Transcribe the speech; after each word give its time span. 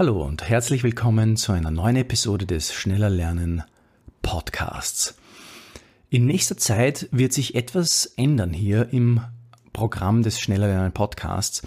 Hallo 0.00 0.24
und 0.24 0.48
herzlich 0.48 0.82
willkommen 0.82 1.36
zu 1.36 1.52
einer 1.52 1.70
neuen 1.70 1.96
Episode 1.96 2.46
des 2.46 2.72
Schneller 2.72 3.10
Lernen 3.10 3.64
Podcasts. 4.22 5.14
In 6.08 6.24
nächster 6.24 6.56
Zeit 6.56 7.06
wird 7.12 7.34
sich 7.34 7.54
etwas 7.54 8.06
ändern 8.16 8.54
hier 8.54 8.94
im 8.94 9.20
Programm 9.74 10.22
des 10.22 10.40
Schneller 10.40 10.68
Lernen 10.68 10.92
Podcasts. 10.92 11.60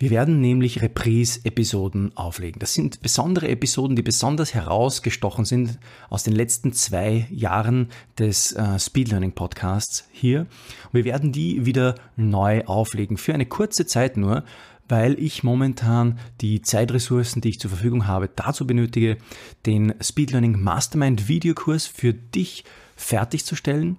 Wir 0.00 0.10
werden 0.10 0.40
nämlich 0.40 0.82
Reprise-Episoden 0.82 2.16
auflegen. 2.16 2.58
Das 2.58 2.74
sind 2.74 3.00
besondere 3.00 3.46
Episoden, 3.46 3.94
die 3.94 4.02
besonders 4.02 4.54
herausgestochen 4.54 5.44
sind 5.44 5.78
aus 6.10 6.24
den 6.24 6.34
letzten 6.34 6.72
zwei 6.72 7.28
Jahren 7.30 7.90
des 8.18 8.52
äh, 8.52 8.80
Speed 8.80 9.10
Learning 9.10 9.32
Podcasts 9.32 10.08
hier. 10.10 10.40
Und 10.40 10.94
wir 10.94 11.04
werden 11.04 11.30
die 11.30 11.64
wieder 11.64 11.94
neu 12.16 12.64
auflegen 12.64 13.18
für 13.18 13.34
eine 13.34 13.46
kurze 13.46 13.86
Zeit 13.86 14.16
nur, 14.16 14.42
weil 14.88 15.18
ich 15.18 15.42
momentan 15.42 16.18
die 16.40 16.62
Zeitressourcen, 16.62 17.40
die 17.40 17.50
ich 17.50 17.60
zur 17.60 17.70
Verfügung 17.70 18.06
habe, 18.06 18.28
dazu 18.34 18.66
benötige, 18.66 19.18
den 19.66 19.94
Speed 20.02 20.32
Learning 20.32 20.60
Mastermind 20.60 21.28
Videokurs 21.28 21.86
für 21.86 22.12
dich 22.12 22.64
fertigzustellen, 22.96 23.98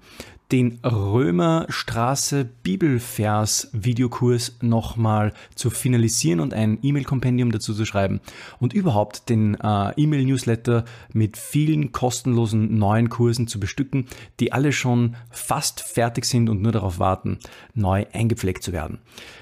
den 0.52 0.80
Römerstraße 0.84 2.46
Bibelvers 2.64 3.70
Videokurs 3.72 4.58
nochmal 4.62 5.34
zu 5.54 5.70
finalisieren 5.70 6.40
und 6.40 6.54
ein 6.54 6.80
E-Mail-Kompendium 6.82 7.52
dazu 7.52 7.74
zu 7.74 7.86
schreiben 7.86 8.20
und 8.60 8.74
überhaupt 8.74 9.30
den 9.30 9.56
äh, 9.56 9.92
E-Mail-Newsletter 9.96 10.86
mit 11.14 11.38
vielen 11.38 11.92
kostenlosen 11.92 12.80
neuen 12.80 13.10
Kursen 13.10 13.48
zu 13.48 13.60
bestücken, 13.60 14.08
die 14.40 14.52
alle 14.52 14.72
schon 14.72 15.16
fast 15.30 15.82
fertig 15.82 16.26
sind 16.26 16.50
und 16.50 16.62
nur 16.62 16.72
darauf 16.72 16.98
warten, 16.98 17.38
neu 17.76 18.06
eingepflegt 18.12 18.64
zu 18.64 18.74
werden. 18.74 19.00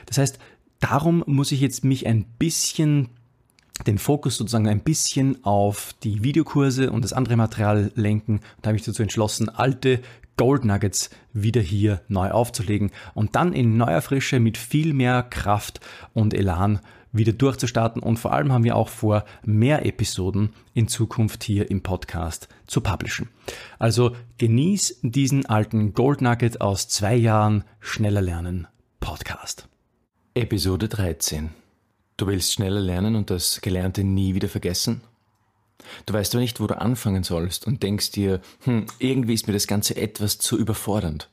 Das 0.07 0.17
heißt, 0.17 0.39
darum 0.79 1.23
muss 1.27 1.51
ich 1.51 1.61
jetzt 1.61 1.83
mich 1.83 2.07
ein 2.07 2.25
bisschen 2.39 3.09
den 3.85 3.97
Fokus 3.97 4.37
sozusagen 4.37 4.67
ein 4.67 4.79
bisschen 4.79 5.43
auf 5.43 5.93
die 6.03 6.23
Videokurse 6.23 6.91
und 6.91 7.03
das 7.03 7.13
andere 7.13 7.35
Material 7.35 7.91
lenken 7.95 8.39
und 8.57 8.65
habe 8.65 8.73
mich 8.73 8.83
dazu 8.83 9.03
entschlossen, 9.03 9.49
alte 9.49 10.01
Gold 10.35 10.65
Nuggets 10.65 11.09
wieder 11.33 11.61
hier 11.61 12.01
neu 12.07 12.31
aufzulegen 12.31 12.91
und 13.13 13.35
dann 13.35 13.53
in 13.53 13.77
neuer 13.77 14.01
Frische 14.01 14.39
mit 14.39 14.57
viel 14.57 14.93
mehr 14.93 15.23
Kraft 15.23 15.79
und 16.13 16.33
Elan 16.33 16.79
wieder 17.11 17.33
durchzustarten 17.33 18.01
und 18.01 18.17
vor 18.17 18.33
allem 18.33 18.51
haben 18.51 18.63
wir 18.63 18.75
auch 18.75 18.89
vor, 18.89 19.25
mehr 19.43 19.85
Episoden 19.85 20.53
in 20.73 20.87
Zukunft 20.87 21.43
hier 21.43 21.71
im 21.71 21.81
Podcast 21.81 22.47
zu 22.67 22.81
publishen. 22.81 23.29
Also 23.79 24.15
genieß 24.37 24.99
diesen 25.01 25.45
alten 25.45 25.93
Gold 25.93 26.21
Nugget 26.21 26.61
aus 26.61 26.87
zwei 26.87 27.15
Jahren 27.15 27.63
schneller 27.79 28.21
lernen 28.21 28.67
Podcast. 28.99 29.67
Episode 30.37 30.87
13. 30.87 31.49
Du 32.15 32.27
willst 32.27 32.53
schneller 32.53 32.79
lernen 32.79 33.15
und 33.15 33.31
das 33.31 33.59
Gelernte 33.61 34.03
nie 34.03 34.35
wieder 34.35 34.47
vergessen? 34.47 35.01
Du 36.05 36.13
weißt 36.13 36.35
aber 36.35 36.43
nicht, 36.43 36.59
wo 36.59 36.67
du 36.67 36.79
anfangen 36.79 37.23
sollst 37.23 37.65
und 37.65 37.81
denkst 37.81 38.11
dir, 38.11 38.39
hm, 38.61 38.85
irgendwie 38.99 39.33
ist 39.33 39.47
mir 39.47 39.53
das 39.53 39.65
Ganze 39.65 39.97
etwas 39.97 40.37
zu 40.37 40.55
überfordernd. 40.55 41.31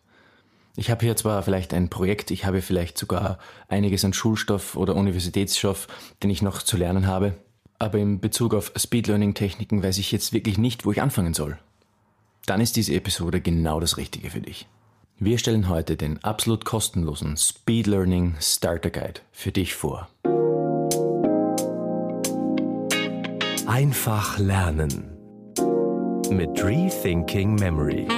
Ich 0.74 0.90
habe 0.90 1.04
hier 1.04 1.16
zwar 1.16 1.42
vielleicht 1.42 1.74
ein 1.74 1.90
Projekt, 1.90 2.30
ich 2.30 2.46
habe 2.46 2.62
vielleicht 2.62 2.96
sogar 2.96 3.38
einiges 3.68 4.06
an 4.06 4.14
Schulstoff 4.14 4.74
oder 4.74 4.96
Universitätsstoff, 4.96 5.86
den 6.22 6.30
ich 6.30 6.40
noch 6.40 6.62
zu 6.62 6.78
lernen 6.78 7.06
habe, 7.06 7.34
aber 7.78 7.98
in 7.98 8.20
Bezug 8.20 8.54
auf 8.54 8.72
Speed 8.74 9.08
Learning 9.08 9.34
Techniken 9.34 9.82
weiß 9.82 9.98
ich 9.98 10.12
jetzt 10.12 10.32
wirklich 10.32 10.56
nicht, 10.56 10.86
wo 10.86 10.92
ich 10.92 11.02
anfangen 11.02 11.34
soll. 11.34 11.58
Dann 12.46 12.62
ist 12.62 12.76
diese 12.76 12.94
Episode 12.94 13.42
genau 13.42 13.80
das 13.80 13.98
Richtige 13.98 14.30
für 14.30 14.40
dich. 14.40 14.66
Wir 15.20 15.38
stellen 15.38 15.68
heute 15.68 15.96
den 15.96 16.22
absolut 16.24 16.64
kostenlosen 16.64 17.36
Speed 17.36 17.86
Learning 17.86 18.34
Starter 18.40 18.90
Guide 18.90 19.20
für 19.30 19.52
dich 19.52 19.76
vor. 19.76 20.08
Einfach 23.64 24.40
lernen 24.40 25.16
mit 26.30 26.62
Rethinking 26.62 27.54
Memory. 27.54 28.08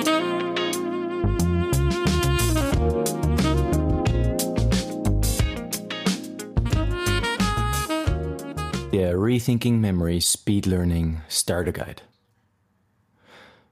Der 8.94 9.20
Rethinking 9.20 9.78
Memory 9.78 10.22
Speed 10.22 10.64
Learning 10.64 11.20
Starter 11.28 11.72
Guide. 11.72 12.00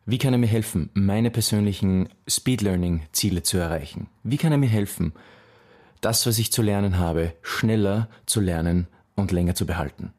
Wie 0.07 0.19
kann 0.19 0.35
er 0.35 0.39
mir 0.39 0.47
helfen, 0.47 0.91
meine 0.93 1.31
persönlichen 1.31 2.11
Speed 2.29 2.61
Learning 2.61 3.03
Ziele 3.13 3.43
zu 3.43 3.57
erreichen? 3.57 4.09
Wie 4.23 4.37
kann 4.37 4.53
er 4.53 4.59
mir 4.59 4.69
helfen, 4.69 5.15
das, 6.03 6.27
was 6.27 6.39
ich 6.39 6.53
zu 6.53 6.61
lernen 6.61 6.99
habe, 6.99 7.33
schneller 7.41 8.11
zu 8.27 8.41
lernen 8.41 8.87
und 9.15 9.33
länger 9.33 9.55
zu 9.55 9.65
behalten? 9.65 10.13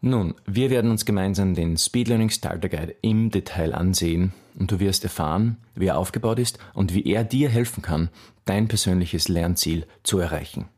Nun, 0.00 0.34
wir 0.46 0.70
werden 0.70 0.90
uns 0.92 1.04
gemeinsam 1.06 1.54
den 1.54 1.76
Speed 1.76 2.08
Learning 2.08 2.30
Starter 2.30 2.68
Guide 2.68 2.94
im 3.00 3.30
Detail 3.30 3.74
ansehen 3.74 4.32
und 4.54 4.70
du 4.70 4.78
wirst 4.78 5.02
erfahren, 5.02 5.56
wie 5.74 5.86
er 5.86 5.98
aufgebaut 5.98 6.38
ist 6.38 6.58
und 6.74 6.94
wie 6.94 7.04
er 7.04 7.24
dir 7.24 7.48
helfen 7.48 7.82
kann, 7.82 8.10
dein 8.44 8.68
persönliches 8.68 9.28
Lernziel 9.28 9.86
zu 10.04 10.18
erreichen. 10.18 10.68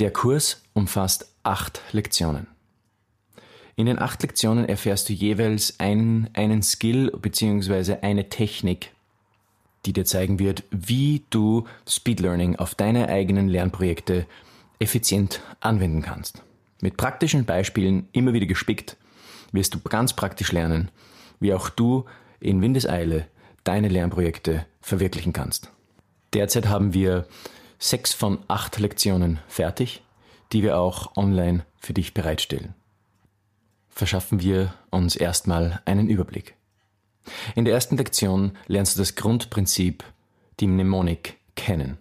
Der 0.00 0.12
Kurs 0.12 0.62
umfasst 0.74 1.34
acht 1.44 1.80
Lektionen. 1.92 2.46
In 3.80 3.86
den 3.86 3.98
acht 3.98 4.20
Lektionen 4.20 4.68
erfährst 4.68 5.08
du 5.08 5.14
jeweils 5.14 5.80
einen, 5.80 6.28
einen 6.34 6.62
Skill 6.62 7.10
bzw. 7.12 7.96
eine 8.02 8.28
Technik, 8.28 8.92
die 9.86 9.94
dir 9.94 10.04
zeigen 10.04 10.38
wird, 10.38 10.64
wie 10.70 11.22
du 11.30 11.64
Speed 11.88 12.20
Learning 12.20 12.56
auf 12.56 12.74
deine 12.74 13.08
eigenen 13.08 13.48
Lernprojekte 13.48 14.26
effizient 14.80 15.40
anwenden 15.60 16.02
kannst. 16.02 16.42
Mit 16.82 16.98
praktischen 16.98 17.46
Beispielen 17.46 18.06
immer 18.12 18.34
wieder 18.34 18.44
gespickt, 18.44 18.98
wirst 19.50 19.72
du 19.72 19.80
ganz 19.80 20.12
praktisch 20.12 20.52
lernen, 20.52 20.90
wie 21.40 21.54
auch 21.54 21.70
du 21.70 22.04
in 22.38 22.60
Windeseile 22.60 23.28
deine 23.64 23.88
Lernprojekte 23.88 24.66
verwirklichen 24.82 25.32
kannst. 25.32 25.70
Derzeit 26.34 26.68
haben 26.68 26.92
wir 26.92 27.26
sechs 27.78 28.12
von 28.12 28.40
acht 28.46 28.78
Lektionen 28.78 29.40
fertig, 29.48 30.02
die 30.52 30.62
wir 30.62 30.78
auch 30.78 31.16
online 31.16 31.64
für 31.78 31.94
dich 31.94 32.12
bereitstellen 32.12 32.74
verschaffen 33.90 34.40
wir 34.40 34.74
uns 34.90 35.16
erstmal 35.16 35.82
einen 35.84 36.08
Überblick. 36.08 36.54
In 37.54 37.64
der 37.64 37.74
ersten 37.74 37.96
Lektion 37.96 38.52
lernst 38.66 38.96
du 38.96 39.00
das 39.00 39.14
Grundprinzip, 39.14 40.04
die 40.58 40.66
Mnemonik, 40.66 41.36
kennen. 41.54 41.98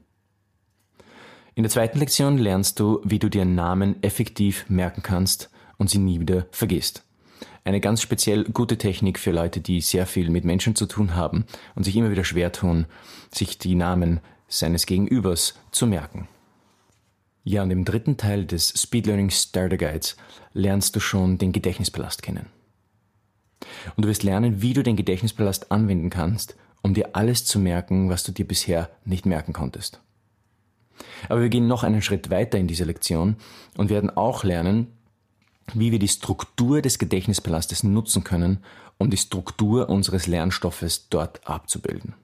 In 1.56 1.64
der 1.64 1.72
zweiten 1.72 2.00
Lektion 2.00 2.38
lernst 2.38 2.80
du, 2.80 3.02
wie 3.04 3.20
du 3.20 3.28
dir 3.30 3.44
Namen 3.44 4.02
effektiv 4.02 4.66
merken 4.70 5.04
kannst 5.04 5.50
und 5.78 5.90
sie 5.90 5.98
nie 5.98 6.20
wieder 6.20 6.48
vergisst. 6.52 7.04
Eine 7.66 7.82
ganz 7.82 8.02
speziell 8.02 8.46
gute 8.46 8.78
Technik 8.78 9.20
für 9.20 9.32
Leute, 9.32 9.60
die 9.60 9.82
sehr 9.82 10.06
viel 10.06 10.30
mit 10.30 10.46
Menschen 10.46 10.76
zu 10.76 10.86
tun 10.86 11.16
haben 11.16 11.46
und 11.76 11.84
sich 11.84 11.96
immer 11.96 12.12
wieder 12.12 12.24
schwer 12.24 12.52
tun, 12.52 12.86
sich 13.34 13.58
die 13.58 13.76
Namen 13.76 14.22
seines 14.48 14.86
Gegenübers 14.86 15.60
zu 15.72 15.86
merken. 15.86 16.28
Ja, 17.44 17.64
und 17.64 17.72
im 17.72 17.86
dritten 17.86 18.18
Teil 18.18 18.46
des 18.46 18.70
Speed 18.70 19.08
Learning 19.08 19.30
Starter 19.30 19.78
Guides 19.78 20.18
lernst 20.54 20.96
du 20.96 21.00
schon 21.00 21.38
den 21.38 21.52
Gedächtnispalast 21.52 22.22
kennen. 22.22 22.48
Und 23.96 24.04
du 24.04 24.10
wirst 24.10 24.24
lernen, 24.24 24.62
wie 24.62 24.74
du 24.74 24.84
den 24.84 24.96
Gedächtnispalast 24.96 25.72
anwenden 25.72 26.10
kannst, 26.10 26.56
um 26.82 26.94
dir 26.94 27.16
alles 27.16 27.46
zu 27.46 27.60
merken, 27.60 28.10
was 28.10 28.24
du 28.24 28.32
dir 28.32 28.48
bisher 28.48 28.90
nicht 29.06 29.26
merken 29.26 29.54
konntest. 29.54 30.02
Aber 31.28 31.42
wir 31.42 31.50
gehen 31.50 31.68
noch 31.68 31.84
einen 31.84 32.02
Schritt 32.02 32.30
weiter 32.30 32.58
in 32.58 32.68
dieser 32.68 32.86
Lektion 32.86 33.38
und 33.78 33.90
werden 33.90 34.10
auch 34.10 34.44
lernen, 34.44 34.88
wie 35.74 35.92
wir 35.92 36.00
die 36.00 36.08
Struktur 36.08 36.82
des 36.82 37.00
Gedächtnispalastes 37.00 37.84
nutzen 37.84 38.24
können, 38.24 38.64
um 38.98 39.10
die 39.10 39.18
Struktur 39.18 39.90
unseres 39.90 40.28
Lernstoffes 40.28 41.10
dort 41.10 41.48
abzubilden. 41.48 42.16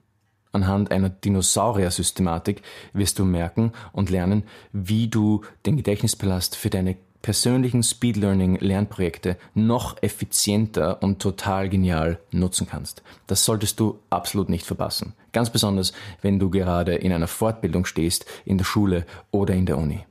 Anhand 0.56 0.90
einer 0.90 1.10
Dinosaurier-Systematik 1.10 2.62
wirst 2.94 3.18
du 3.18 3.26
merken 3.26 3.72
und 3.92 4.08
lernen, 4.08 4.44
wie 4.72 5.06
du 5.06 5.42
den 5.66 5.76
Gedächtnispalast 5.76 6.56
für 6.56 6.70
deine 6.70 6.96
persönlichen 7.20 7.82
Speed 7.82 8.16
Learning 8.16 8.56
Lernprojekte 8.58 9.36
noch 9.52 10.02
effizienter 10.02 11.02
und 11.02 11.20
total 11.20 11.68
genial 11.68 12.20
nutzen 12.30 12.66
kannst. 12.66 13.02
Das 13.26 13.44
solltest 13.44 13.80
du 13.80 13.98
absolut 14.08 14.48
nicht 14.48 14.64
verpassen. 14.64 15.12
Ganz 15.32 15.50
besonders, 15.50 15.92
wenn 16.22 16.38
du 16.38 16.48
gerade 16.48 16.94
in 16.94 17.12
einer 17.12 17.28
Fortbildung 17.28 17.84
stehst, 17.84 18.24
in 18.46 18.56
der 18.56 18.64
Schule 18.64 19.04
oder 19.30 19.52
in 19.52 19.66
der 19.66 19.76
Uni. 19.76 20.06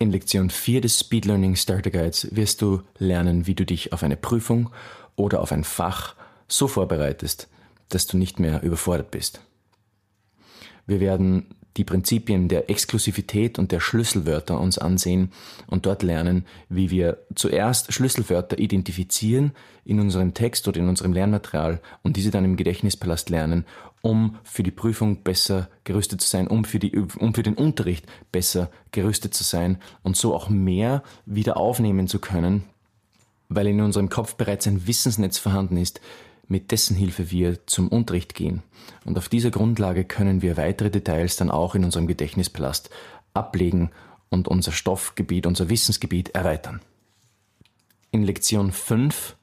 In 0.00 0.10
Lektion 0.10 0.50
4 0.50 0.80
des 0.80 0.98
Speed 0.98 1.24
Learning 1.26 1.54
Starter 1.54 1.92
Guides 1.92 2.34
wirst 2.34 2.62
du 2.62 2.82
lernen, 2.98 3.46
wie 3.46 3.54
du 3.54 3.64
dich 3.64 3.92
auf 3.92 4.02
eine 4.02 4.16
Prüfung 4.16 4.70
oder 5.14 5.40
auf 5.40 5.52
ein 5.52 5.62
Fach 5.62 6.16
so 6.48 6.66
vorbereitest, 6.66 7.48
dass 7.94 8.06
du 8.06 8.16
nicht 8.16 8.40
mehr 8.40 8.62
überfordert 8.62 9.10
bist. 9.10 9.40
Wir 10.86 11.00
werden 11.00 11.54
die 11.76 11.84
Prinzipien 11.84 12.48
der 12.48 12.70
Exklusivität 12.70 13.58
und 13.58 13.72
der 13.72 13.80
Schlüsselwörter 13.80 14.60
uns 14.60 14.78
ansehen 14.78 15.32
und 15.66 15.86
dort 15.86 16.02
lernen, 16.02 16.46
wie 16.68 16.90
wir 16.90 17.18
zuerst 17.34 17.92
Schlüsselwörter 17.92 18.58
identifizieren 18.58 19.52
in 19.84 19.98
unserem 19.98 20.34
Text 20.34 20.68
oder 20.68 20.78
in 20.78 20.88
unserem 20.88 21.12
Lernmaterial 21.12 21.80
und 22.02 22.16
diese 22.16 22.30
dann 22.30 22.44
im 22.44 22.56
Gedächtnispalast 22.56 23.28
lernen, 23.28 23.64
um 24.02 24.36
für 24.44 24.62
die 24.62 24.70
Prüfung 24.70 25.22
besser 25.22 25.68
gerüstet 25.84 26.20
zu 26.20 26.28
sein, 26.28 26.46
um 26.46 26.64
für, 26.64 26.78
die, 26.78 26.96
um 26.96 27.34
für 27.34 27.42
den 27.42 27.54
Unterricht 27.54 28.06
besser 28.30 28.70
gerüstet 28.92 29.34
zu 29.34 29.42
sein 29.42 29.78
und 30.02 30.16
so 30.16 30.34
auch 30.34 30.48
mehr 30.48 31.02
wieder 31.26 31.56
aufnehmen 31.56 32.06
zu 32.06 32.20
können, 32.20 32.64
weil 33.48 33.66
in 33.66 33.80
unserem 33.80 34.10
Kopf 34.10 34.36
bereits 34.36 34.66
ein 34.66 34.86
Wissensnetz 34.86 35.38
vorhanden 35.38 35.76
ist, 35.76 36.00
mit 36.48 36.70
dessen 36.70 36.96
Hilfe 36.96 37.30
wir 37.30 37.66
zum 37.66 37.88
Unterricht 37.88 38.34
gehen. 38.34 38.62
Und 39.04 39.18
auf 39.18 39.28
dieser 39.28 39.50
Grundlage 39.50 40.04
können 40.04 40.42
wir 40.42 40.56
weitere 40.56 40.90
Details 40.90 41.36
dann 41.36 41.50
auch 41.50 41.74
in 41.74 41.84
unserem 41.84 42.06
Gedächtnispalast 42.06 42.90
ablegen 43.32 43.90
und 44.30 44.48
unser 44.48 44.72
Stoffgebiet, 44.72 45.46
unser 45.46 45.68
Wissensgebiet 45.68 46.30
erweitern. 46.30 46.80
In 48.10 48.22
Lektion 48.22 48.72
5 48.72 49.36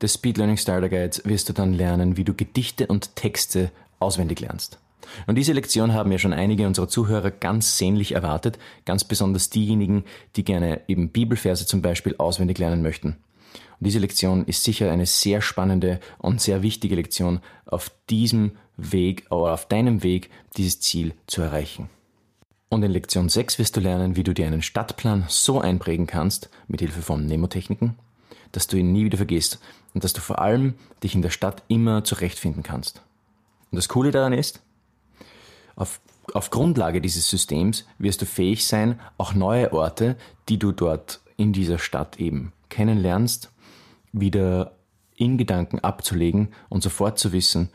des 0.00 0.14
Speed 0.14 0.38
Learning 0.38 0.56
Starter 0.56 0.88
Guides 0.88 1.22
wirst 1.24 1.48
du 1.48 1.52
dann 1.52 1.74
lernen, 1.74 2.16
wie 2.16 2.24
du 2.24 2.34
Gedichte 2.34 2.86
und 2.86 3.16
Texte 3.16 3.70
auswendig 3.98 4.40
lernst. 4.40 4.78
Und 5.26 5.36
diese 5.36 5.52
Lektion 5.52 5.94
haben 5.94 6.12
ja 6.12 6.18
schon 6.18 6.32
einige 6.32 6.66
unserer 6.66 6.88
Zuhörer 6.88 7.30
ganz 7.30 7.78
sehnlich 7.78 8.12
erwartet, 8.12 8.58
ganz 8.84 9.04
besonders 9.04 9.50
diejenigen, 9.50 10.04
die 10.36 10.44
gerne 10.44 10.82
eben 10.88 11.10
Bibelverse 11.10 11.66
zum 11.66 11.82
Beispiel 11.82 12.14
auswendig 12.18 12.58
lernen 12.58 12.82
möchten. 12.82 13.16
Und 13.80 13.86
diese 13.86 13.98
Lektion 13.98 14.44
ist 14.44 14.64
sicher 14.64 14.90
eine 14.90 15.06
sehr 15.06 15.40
spannende 15.40 16.00
und 16.18 16.40
sehr 16.40 16.62
wichtige 16.62 16.96
Lektion 16.96 17.40
auf 17.66 17.90
diesem 18.10 18.52
Weg 18.76 19.26
oder 19.30 19.52
auf 19.52 19.66
deinem 19.66 20.02
Weg, 20.02 20.30
dieses 20.56 20.80
Ziel 20.80 21.14
zu 21.26 21.42
erreichen. 21.42 21.88
Und 22.68 22.82
in 22.82 22.90
Lektion 22.90 23.28
6 23.28 23.58
wirst 23.58 23.76
du 23.76 23.80
lernen, 23.80 24.16
wie 24.16 24.24
du 24.24 24.34
dir 24.34 24.46
einen 24.46 24.62
Stadtplan 24.62 25.24
so 25.28 25.60
einprägen 25.60 26.06
kannst, 26.06 26.50
mit 26.66 26.80
Hilfe 26.80 27.02
von 27.02 27.24
Nemotechniken, 27.24 27.94
dass 28.52 28.66
du 28.66 28.76
ihn 28.76 28.92
nie 28.92 29.04
wieder 29.04 29.16
vergisst 29.16 29.58
und 29.94 30.04
dass 30.04 30.12
du 30.12 30.20
vor 30.20 30.40
allem 30.40 30.74
dich 31.02 31.14
in 31.14 31.22
der 31.22 31.30
Stadt 31.30 31.62
immer 31.68 32.04
zurechtfinden 32.04 32.62
kannst. 32.62 33.02
Und 33.70 33.76
das 33.76 33.88
Coole 33.88 34.10
daran 34.10 34.32
ist, 34.32 34.60
auf, 35.76 36.00
auf 36.34 36.50
Grundlage 36.50 37.00
dieses 37.00 37.30
Systems 37.30 37.86
wirst 37.98 38.20
du 38.20 38.26
fähig 38.26 38.66
sein, 38.66 39.00
auch 39.16 39.32
neue 39.32 39.72
Orte, 39.72 40.16
die 40.48 40.58
du 40.58 40.72
dort 40.72 41.20
in 41.36 41.52
dieser 41.52 41.78
Stadt 41.78 42.18
eben 42.18 42.52
kennenlernst, 42.68 43.50
wieder 44.12 44.76
in 45.16 45.36
Gedanken 45.36 45.80
abzulegen 45.80 46.48
und 46.68 46.82
sofort 46.82 47.18
zu 47.18 47.32
wissen, 47.32 47.70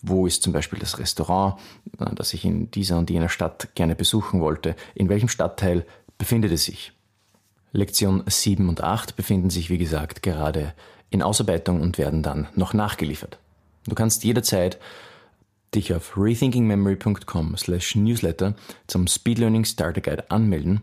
wo 0.00 0.26
ist 0.26 0.42
zum 0.42 0.52
Beispiel 0.52 0.78
das 0.78 0.98
Restaurant, 0.98 1.60
äh, 1.98 2.14
das 2.14 2.34
ich 2.34 2.44
in 2.44 2.70
dieser 2.70 2.98
und 2.98 3.10
jener 3.10 3.28
Stadt 3.28 3.74
gerne 3.74 3.94
besuchen 3.94 4.40
wollte, 4.40 4.76
in 4.94 5.08
welchem 5.08 5.28
Stadtteil 5.28 5.86
befindet 6.18 6.52
es 6.52 6.64
sich. 6.64 6.92
Lektion 7.72 8.22
7 8.26 8.68
und 8.68 8.82
8 8.82 9.16
befinden 9.16 9.50
sich, 9.50 9.70
wie 9.70 9.78
gesagt, 9.78 10.22
gerade 10.22 10.74
in 11.10 11.22
Ausarbeitung 11.22 11.80
und 11.80 11.98
werden 11.98 12.22
dann 12.22 12.48
noch 12.54 12.74
nachgeliefert. 12.74 13.38
Du 13.86 13.94
kannst 13.94 14.24
jederzeit 14.24 14.78
dich 15.74 15.92
auf 15.92 16.16
rethinkingmemory.com 16.16 17.56
slash 17.56 17.94
newsletter 17.94 18.54
zum 18.86 19.06
Speed 19.06 19.38
Learning 19.38 19.64
Starter 19.64 20.00
Guide 20.00 20.30
anmelden 20.30 20.82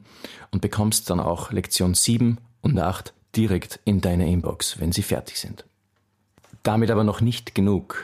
und 0.51 0.61
bekommst 0.61 1.09
dann 1.09 1.19
auch 1.19 1.51
Lektion 1.51 1.95
7 1.95 2.37
und 2.61 2.77
8 2.77 3.13
direkt 3.35 3.79
in 3.85 4.01
deine 4.01 4.29
Inbox, 4.29 4.79
wenn 4.79 4.91
sie 4.91 5.03
fertig 5.03 5.39
sind. 5.39 5.65
Damit 6.63 6.91
aber 6.91 7.03
noch 7.03 7.21
nicht 7.21 7.55
genug. 7.55 8.03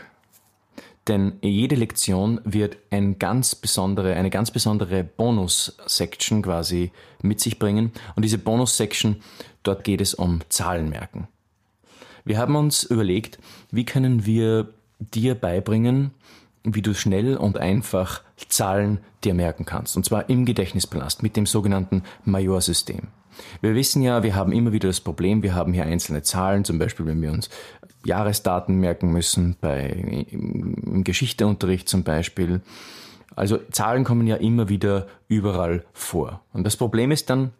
Denn 1.07 1.33
jede 1.41 1.75
Lektion 1.75 2.39
wird 2.43 2.77
ein 2.91 3.17
ganz 3.17 3.55
besondere, 3.55 4.13
eine 4.13 4.29
ganz 4.29 4.51
besondere 4.51 5.03
Bonus-Section 5.03 6.43
quasi 6.43 6.91
mit 7.21 7.39
sich 7.39 7.57
bringen. 7.57 7.91
Und 8.15 8.23
diese 8.23 8.37
Bonus-Section, 8.37 9.21
dort 9.63 9.83
geht 9.83 9.99
es 9.99 10.13
um 10.13 10.41
Zahlenmerken. 10.49 11.27
Wir 12.23 12.37
haben 12.37 12.55
uns 12.55 12.83
überlegt, 12.83 13.39
wie 13.71 13.83
können 13.83 14.25
wir 14.27 14.73
dir 14.99 15.33
beibringen, 15.33 16.11
wie 16.63 16.81
du 16.81 16.93
schnell 16.93 17.37
und 17.37 17.57
einfach 17.57 18.21
Zahlen 18.47 18.99
dir 19.23 19.33
merken 19.33 19.65
kannst. 19.65 19.95
Und 19.97 20.05
zwar 20.05 20.29
im 20.29 20.45
Gedächtnispalast 20.45 21.23
mit 21.23 21.35
dem 21.35 21.45
sogenannten 21.45 22.03
Major-System. 22.25 23.07
Wir 23.61 23.75
wissen 23.75 24.01
ja, 24.01 24.23
wir 24.23 24.35
haben 24.35 24.51
immer 24.51 24.71
wieder 24.71 24.89
das 24.89 24.99
Problem, 24.99 25.41
wir 25.41 25.55
haben 25.55 25.73
hier 25.73 25.85
einzelne 25.85 26.21
Zahlen, 26.21 26.65
zum 26.65 26.79
Beispiel 26.79 27.05
wenn 27.05 27.21
wir 27.21 27.31
uns 27.31 27.49
Jahresdaten 28.05 28.75
merken 28.79 29.11
müssen, 29.11 29.55
bei, 29.61 29.87
im 30.31 31.03
Geschichteunterricht 31.03 31.87
zum 31.87 32.03
Beispiel. 32.03 32.61
Also 33.35 33.57
Zahlen 33.71 34.03
kommen 34.03 34.27
ja 34.27 34.35
immer 34.35 34.69
wieder 34.69 35.07
überall 35.27 35.85
vor. 35.93 36.41
Und 36.51 36.65
das 36.65 36.75
Problem 36.75 37.11
ist 37.11 37.29
dann, 37.29 37.51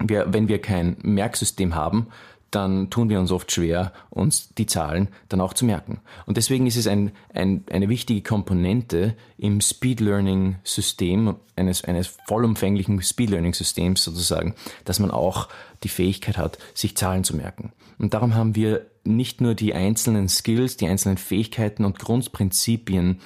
wir, 0.00 0.32
wenn 0.32 0.48
wir 0.48 0.60
kein 0.60 0.96
Merksystem 1.02 1.74
haben, 1.74 2.08
dann 2.54 2.90
tun 2.90 3.08
wir 3.08 3.18
uns 3.18 3.32
oft 3.32 3.50
schwer, 3.50 3.92
uns 4.10 4.54
die 4.54 4.66
Zahlen 4.66 5.08
dann 5.28 5.40
auch 5.40 5.54
zu 5.54 5.64
merken. 5.64 6.00
Und 6.26 6.36
deswegen 6.36 6.66
ist 6.66 6.76
es 6.76 6.86
ein, 6.86 7.12
ein, 7.32 7.64
eine 7.70 7.88
wichtige 7.88 8.22
Komponente 8.22 9.16
im 9.38 9.60
Speed 9.60 10.00
Learning 10.00 10.56
System, 10.62 11.36
eines, 11.56 11.84
eines 11.84 12.16
vollumfänglichen 12.26 13.02
Speed 13.02 13.30
Learning 13.30 13.54
Systems 13.54 14.04
sozusagen, 14.04 14.54
dass 14.84 15.00
man 15.00 15.10
auch 15.10 15.48
die 15.82 15.88
Fähigkeit 15.88 16.38
hat, 16.38 16.58
sich 16.74 16.96
Zahlen 16.96 17.24
zu 17.24 17.36
merken. 17.36 17.72
Und 17.98 18.14
darum 18.14 18.34
haben 18.34 18.54
wir 18.54 18.86
nicht 19.04 19.40
nur 19.40 19.54
die 19.54 19.74
einzelnen 19.74 20.28
Skills, 20.28 20.76
die 20.76 20.86
einzelnen 20.86 21.18
Fähigkeiten 21.18 21.84
und 21.84 21.98
Grundprinzipien 21.98 23.20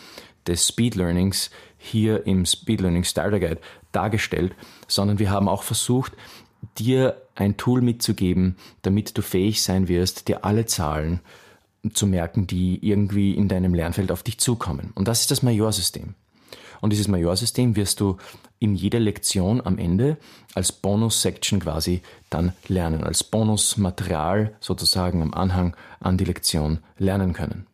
des 0.47 0.67
Speed 0.67 0.95
Learnings 0.95 1.51
hier 1.77 2.27
im 2.27 2.47
Speed 2.47 2.81
Learning 2.81 3.05
Starter 3.05 3.41
Guide 3.41 3.61
dargestellt, 3.93 4.55
sondern 4.89 5.19
wir 5.19 5.31
haben 5.31 5.49
auch 5.49 5.63
versucht, 5.63 6.13
dir 6.79 7.23
ein 7.39 7.57
Tool 7.57 7.81
mitzugeben, 7.81 8.57
damit 8.83 9.17
du 9.17 9.23
fähig 9.23 9.63
sein 9.63 9.89
wirst, 9.89 10.29
dir 10.29 10.45
alle 10.45 10.67
Zahlen 10.67 11.21
zu 11.93 12.07
merken, 12.07 12.47
die 12.47 12.85
irgendwie 12.87 13.35
in 13.35 13.49
deinem 13.49 13.75
Lernfeld 13.75 14.11
auf 14.11 14.23
dich 14.23 14.39
zukommen. 14.39 14.93
Und 14.95 15.07
das 15.07 15.21
ist 15.21 15.31
das 15.31 15.43
Majorsystem. 15.43 16.15
Und 16.81 16.91
dieses 16.93 17.09
Majorsystem 17.09 17.77
wirst 17.77 18.01
du 18.01 18.17
in 18.59 18.75
jeder 18.75 18.99
Lektion 18.99 19.65
am 19.65 19.79
Ende 19.79 20.17
als 20.55 20.73
Bonus-Section 20.73 21.61
quasi 21.61 22.03
dann 22.31 22.53
lernen, 22.67 23.05
als 23.05 23.23
Bonusmaterial 23.23 24.57
sozusagen 24.61 25.23
am 25.23 25.35
Anhang 25.35 25.77
an 26.01 26.19
die 26.19 26.25
Lektion 26.25 26.79
lernen 26.99 27.33
können. 27.33 27.67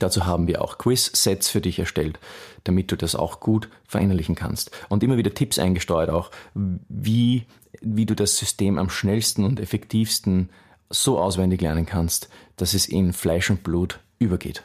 Dazu 0.00 0.26
haben 0.26 0.48
wir 0.48 0.62
auch 0.62 0.78
Quiz-Sets 0.78 1.48
für 1.48 1.60
dich 1.60 1.78
erstellt, 1.78 2.18
damit 2.64 2.90
du 2.90 2.96
das 2.96 3.14
auch 3.14 3.38
gut 3.38 3.68
verinnerlichen 3.86 4.34
kannst. 4.34 4.72
Und 4.88 5.04
immer 5.04 5.16
wieder 5.16 5.32
Tipps 5.32 5.60
eingesteuert 5.60 6.10
auch, 6.10 6.32
wie, 6.54 7.46
wie 7.80 8.06
du 8.06 8.14
das 8.14 8.36
System 8.36 8.78
am 8.78 8.90
schnellsten 8.90 9.44
und 9.44 9.60
effektivsten 9.60 10.50
so 10.90 11.18
auswendig 11.18 11.60
lernen 11.60 11.86
kannst, 11.86 12.28
dass 12.56 12.74
es 12.74 12.86
in 12.86 13.12
Fleisch 13.12 13.50
und 13.50 13.62
Blut 13.62 14.00
übergeht. 14.18 14.64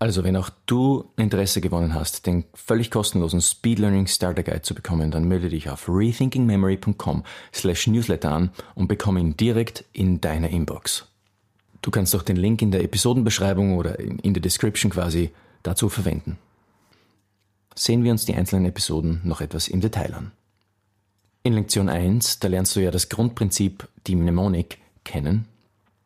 Also, 0.00 0.22
wenn 0.22 0.36
auch 0.36 0.50
du 0.66 1.10
Interesse 1.16 1.60
gewonnen 1.60 1.92
hast, 1.92 2.26
den 2.26 2.44
völlig 2.54 2.92
kostenlosen 2.92 3.40
Speed 3.40 3.80
Learning 3.80 4.06
Starter 4.06 4.44
Guide 4.44 4.62
zu 4.62 4.74
bekommen, 4.74 5.10
dann 5.10 5.26
melde 5.26 5.48
dich 5.48 5.68
auf 5.70 5.88
rethinkingmemory.com 5.88 7.24
slash 7.52 7.88
newsletter 7.88 8.30
an 8.30 8.50
und 8.76 8.86
bekomme 8.86 9.18
ihn 9.18 9.36
direkt 9.36 9.84
in 9.92 10.20
deiner 10.20 10.50
Inbox. 10.50 11.08
Du 11.82 11.90
kannst 11.90 12.14
auch 12.14 12.22
den 12.22 12.36
Link 12.36 12.62
in 12.62 12.70
der 12.70 12.84
Episodenbeschreibung 12.84 13.76
oder 13.76 13.98
in 13.98 14.34
der 14.34 14.42
Description 14.42 14.92
quasi 14.92 15.30
dazu 15.64 15.88
verwenden. 15.88 16.38
Sehen 17.74 18.04
wir 18.04 18.12
uns 18.12 18.24
die 18.24 18.34
einzelnen 18.34 18.66
Episoden 18.66 19.20
noch 19.24 19.40
etwas 19.40 19.66
im 19.66 19.80
Detail 19.80 20.14
an. 20.14 20.32
In 21.42 21.54
Lektion 21.54 21.88
1, 21.88 22.40
da 22.40 22.48
lernst 22.48 22.74
du 22.76 22.80
ja 22.80 22.90
das 22.90 23.08
Grundprinzip, 23.08 23.88
die 24.06 24.16
Mnemonik, 24.16 24.78
kennen. 25.04 25.46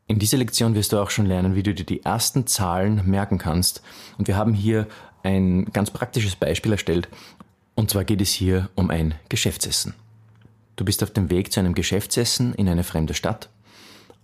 In 0.06 0.18
dieser 0.18 0.36
Lektion 0.36 0.74
wirst 0.74 0.92
du 0.92 0.98
auch 0.98 1.10
schon 1.10 1.26
lernen, 1.26 1.54
wie 1.54 1.62
du 1.62 1.74
dir 1.74 1.86
die 1.86 2.04
ersten 2.04 2.46
Zahlen 2.46 3.02
merken 3.06 3.38
kannst. 3.38 3.82
Und 4.18 4.28
wir 4.28 4.36
haben 4.36 4.52
hier 4.52 4.86
ein 5.22 5.64
ganz 5.72 5.90
praktisches 5.90 6.36
Beispiel 6.36 6.72
erstellt. 6.72 7.08
Und 7.74 7.90
zwar 7.90 8.04
geht 8.04 8.20
es 8.20 8.30
hier 8.30 8.68
um 8.74 8.90
ein 8.90 9.14
Geschäftsessen. 9.28 9.94
Du 10.76 10.84
bist 10.84 11.02
auf 11.02 11.10
dem 11.10 11.30
Weg 11.30 11.52
zu 11.52 11.60
einem 11.60 11.74
Geschäftsessen 11.74 12.54
in 12.54 12.68
eine 12.68 12.84
fremde 12.84 13.14
Stadt 13.14 13.48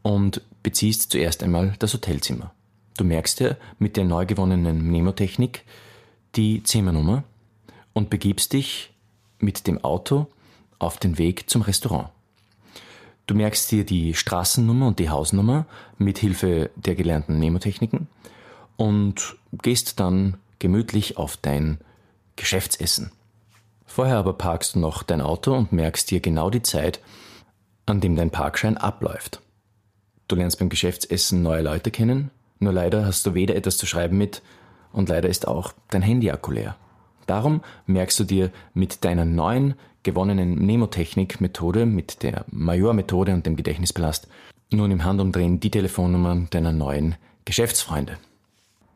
und 0.02 0.42
beziehst 0.62 1.10
zuerst 1.10 1.42
einmal 1.42 1.74
das 1.78 1.94
Hotelzimmer. 1.94 2.52
Du 2.96 3.04
merkst 3.04 3.40
dir 3.40 3.56
mit 3.78 3.96
der 3.96 4.04
neu 4.04 4.26
gewonnenen 4.26 4.82
Mnemotechnik 4.82 5.64
die 6.36 6.62
Zimmernummer 6.62 7.24
und 7.92 8.10
begibst 8.10 8.52
dich 8.52 8.90
mit 9.38 9.66
dem 9.66 9.82
Auto 9.82 10.26
auf 10.78 10.98
den 10.98 11.18
Weg 11.18 11.48
zum 11.50 11.62
Restaurant. 11.62 12.10
Du 13.26 13.34
merkst 13.34 13.70
dir 13.70 13.84
die 13.84 14.14
Straßennummer 14.14 14.86
und 14.86 14.98
die 14.98 15.10
Hausnummer 15.10 15.66
mit 15.98 16.18
Hilfe 16.18 16.70
der 16.76 16.94
gelernten 16.94 17.36
Mnemotechniken 17.36 18.08
und 18.76 19.36
gehst 19.52 20.00
dann 20.00 20.38
gemütlich 20.58 21.18
auf 21.18 21.36
dein 21.36 21.78
Geschäftsessen. 22.36 23.12
Vorher 23.84 24.16
aber 24.16 24.32
parkst 24.32 24.74
du 24.74 24.78
noch 24.78 25.02
dein 25.02 25.20
Auto 25.20 25.54
und 25.54 25.72
merkst 25.72 26.10
dir 26.10 26.20
genau 26.20 26.50
die 26.50 26.62
Zeit, 26.62 27.00
an 27.84 28.00
dem 28.00 28.16
dein 28.16 28.30
Parkschein 28.30 28.76
abläuft. 28.76 29.40
Du 30.28 30.36
lernst 30.36 30.58
beim 30.58 30.68
Geschäftsessen 30.68 31.42
neue 31.42 31.62
Leute 31.62 31.90
kennen, 31.90 32.30
nur 32.60 32.72
leider 32.72 33.04
hast 33.04 33.26
du 33.26 33.34
weder 33.34 33.56
etwas 33.56 33.76
zu 33.76 33.86
schreiben 33.86 34.18
mit 34.18 34.42
und 34.92 35.08
leider 35.08 35.28
ist 35.28 35.48
auch 35.48 35.72
dein 35.90 36.02
Handy 36.02 36.30
akku 36.30 36.52
leer. 36.52 36.76
Darum 37.26 37.62
merkst 37.86 38.18
du 38.20 38.24
dir 38.24 38.50
mit 38.72 39.04
deiner 39.04 39.24
neuen 39.24 39.74
gewonnenen 40.08 40.54
Mnemotechnik-Methode, 40.54 41.84
mit 41.84 42.22
der 42.22 42.46
Major-Methode 42.50 43.34
und 43.34 43.44
dem 43.44 43.56
Gedächtnispalast, 43.56 44.26
nun 44.70 44.90
im 44.90 45.04
Handumdrehen 45.04 45.60
die 45.60 45.70
Telefonnummern 45.70 46.48
deiner 46.48 46.72
neuen 46.72 47.16
Geschäftsfreunde. 47.44 48.16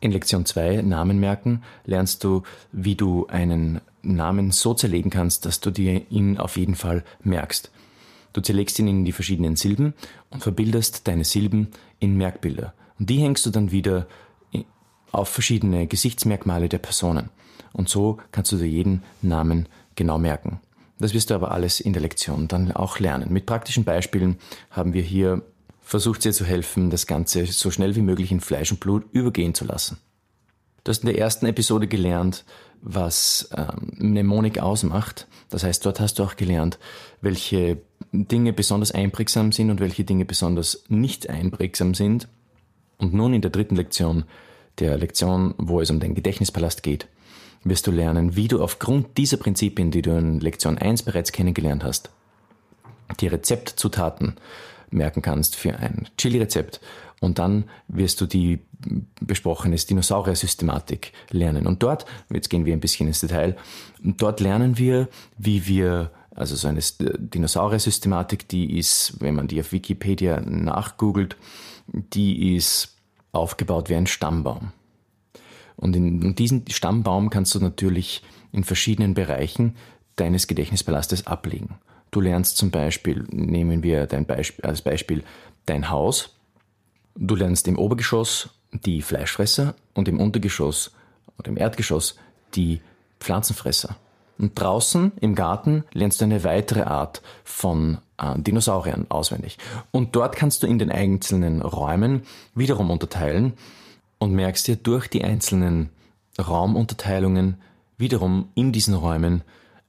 In 0.01 0.11
Lektion 0.11 0.47
2 0.47 0.81
Namen 0.81 1.21
merken 1.21 1.63
lernst 1.85 2.25
du, 2.25 2.45
wie 2.73 2.95
du 2.95 3.27
einen 3.27 3.83
Namen 4.01 4.53
so 4.53 4.73
zerlegen 4.73 5.11
kannst, 5.11 5.45
dass 5.45 5.61
du 5.61 5.71
dir 5.71 6.03
ihn 6.11 6.39
auf 6.39 6.57
jeden 6.57 6.77
Fall 6.77 7.05
merkst. 7.23 7.71
Du 8.33 8.41
zerlegst 8.41 8.79
ihn 8.79 8.89
in 8.89 9.05
die 9.05 9.13
verschiedenen 9.13 9.57
Silben 9.57 9.93
und 10.31 10.43
verbildest 10.43 11.07
deine 11.09 11.25
Silben 11.25 11.69
in 12.01 12.17
Merkbilder. 12.17 12.73
Und 12.99 13.11
die 13.11 13.19
hängst 13.19 13.45
du 13.45 13.51
dann 13.51 13.71
wieder 13.71 14.07
auf 15.13 15.29
verschiedene 15.29 15.87
Gesichtsmerkmale 15.87 16.71
der 16.71 16.79
Personen. 16.79 17.29
Und 17.75 17.91
so 17.91 18.19
kannst 18.33 18.51
du 18.53 18.57
dir 18.57 18.67
jeden 18.67 19.03
Namen 19.21 19.69
genau 19.95 20.19
merken. 20.19 20.61
Das 21.03 21.15
wirst 21.15 21.31
du 21.31 21.35
aber 21.35 21.51
alles 21.51 21.81
in 21.81 21.93
der 21.93 22.03
Lektion 22.03 22.47
dann 22.47 22.71
auch 22.71 23.01
lernen. 23.01 23.33
Mit 23.33 23.45
praktischen 23.45 23.83
Beispielen 23.83 24.37
haben 24.71 24.95
wir 24.95 25.03
hier 25.03 25.43
versucht 25.81 26.25
dir 26.25 26.33
zu 26.33 26.45
helfen, 26.45 26.91
das 26.91 27.09
Ganze 27.09 27.45
so 27.47 27.73
schnell 27.73 27.97
wie 27.97 28.03
möglich 28.03 28.31
in 28.31 28.41
Fleisch 28.41 28.71
und 28.71 28.79
Blut 28.79 29.05
übergehen 29.11 29.53
zu 29.53 29.65
lassen. 29.65 29.99
Du 30.85 30.91
hast 30.91 31.03
in 31.03 31.09
der 31.09 31.19
ersten 31.19 31.47
Episode 31.47 31.89
gelernt, 31.89 32.45
was 32.81 33.51
ähm, 33.57 33.91
Mnemonik 33.99 34.61
ausmacht. 34.61 35.27
Das 35.51 35.65
heißt, 35.65 35.85
dort 35.85 35.99
hast 35.99 36.19
du 36.19 36.23
auch 36.23 36.37
gelernt, 36.37 36.79
welche 37.21 37.79
Dinge 38.13 38.53
besonders 38.53 38.93
einprägsam 38.93 39.51
sind 39.51 39.71
und 39.71 39.81
welche 39.81 40.05
Dinge 40.05 40.25
besonders 40.25 40.85
nicht 40.89 41.29
einprägsam 41.29 41.95
sind. 41.95 42.29
Und 42.99 43.13
nun 43.13 43.35
in 43.35 43.43
der 43.43 43.51
dritten 43.51 43.75
Lektion, 43.77 44.25
der 44.79 44.97
Lektion, 44.99 45.55
wo 45.59 45.81
es 45.81 45.91
um 45.91 45.99
den 45.99 46.15
Gedächtnispalast 46.15 46.85
geht, 46.85 47.09
wirst 47.65 47.87
du 47.87 47.91
lernen, 47.91 48.37
wie 48.37 48.49
du 48.49 48.63
aufgrund 48.63 49.17
dieser 49.19 49.37
Prinzipien, 49.37 49.91
die 49.91 50.03
du 50.03 50.17
in 50.17 50.41
Lektion 50.41 50.79
1 50.79 51.03
bereits 51.03 51.33
kennengelernt 51.33 51.85
hast, 51.85 52.11
die 53.21 53.29
Rezeptzutaten 53.29 54.37
merken 54.91 55.23
kannst 55.23 55.57
für 55.57 55.77
ein 55.79 56.09
Chili-Rezept. 56.19 56.81
Und 57.21 57.39
dann 57.39 57.65
wirst 57.87 58.21
du 58.21 58.27
die 58.27 58.61
besprochene 59.21 59.77
Dinosaurier-Systematik 59.77 61.13
lernen. 61.31 61.69
Und 61.69 61.83
dort, 61.83 62.05
jetzt 62.33 62.51
gehen 62.51 62.65
wir 62.65 62.73
ein 62.73 62.81
bisschen 62.81 63.07
ins 63.07 63.21
Detail, 63.21 63.57
dort 64.03 64.41
lernen 64.41 64.77
wir, 64.77 65.09
wie 65.39 65.67
wir, 65.67 66.11
also 66.35 66.57
so 66.57 66.67
eine 66.67 66.81
Dinosaurier-Systematik, 66.81 68.49
die 68.49 68.77
ist, 68.77 69.21
wenn 69.21 69.37
man 69.37 69.47
die 69.47 69.61
auf 69.61 69.71
Wikipedia 69.71 70.41
nachgoogelt, 70.41 71.37
die 71.87 72.57
ist 72.57 72.97
aufgebaut 73.31 73.89
wie 73.89 73.95
ein 73.95 74.09
Stammbaum. 74.09 74.73
Und 75.83 75.97
in 75.97 76.37
diesen 76.37 76.65
Stammbaum 76.71 77.29
kannst 77.29 77.57
du 77.57 77.59
natürlich 77.59 78.23
in 78.53 78.63
verschiedenen 78.63 79.15
Bereichen 79.15 79.75
deines 80.15 80.47
Gedächtnispalastes 80.47 81.27
ablegen. 81.27 81.75
Du 82.13 82.21
lernst 82.21 82.57
zum 82.57 82.71
Beispiel, 82.71 83.25
nehmen 83.33 83.83
wir 83.83 84.07
dein 84.07 84.25
Beispiel, 84.25 84.65
als 84.65 84.83
Beispiel 84.83 85.25
dein 85.67 85.91
Haus. 85.91 86.37
Du 87.17 87.35
lernst 87.35 87.67
im 87.67 87.79
Obergeschoss 87.79 88.51
die 88.71 89.03
Fleischfresser 89.03 89.75
und 89.93 90.07
im 90.07 90.21
Untergeschoss 90.21 90.93
oder 91.37 91.49
im 91.49 91.57
Erdgeschoss 91.57 92.17
die 92.55 92.81
Pflanzenfresser. 93.19 93.97
Und 94.39 94.59
draußen 94.61 95.11
im 95.21 95.35
Garten 95.35 95.83
lernst 95.93 96.21
du 96.21 96.27
eine 96.27 96.45
weitere 96.45 96.83
Art 96.83 97.23
von 97.43 97.99
äh, 98.19 98.39
Dinosauriern 98.39 99.07
auswendig. 99.09 99.59
Und 99.91 100.15
dort 100.15 100.37
kannst 100.37 100.63
du 100.63 100.69
in 100.69 100.79
den 100.79 100.93
einzelnen 100.93 101.61
Räumen 101.61 102.23
wiederum 102.55 102.93
unterteilen 102.93 103.55
und 104.23 104.35
merkst 104.35 104.69
dir 104.69 104.77
durch 104.77 105.09
die 105.09 105.25
einzelnen 105.25 105.91
Raumunterteilungen 106.39 107.57
wiederum 107.99 108.51
in 108.55 108.71
diesen 108.71 108.95
Räumen 108.95 109.43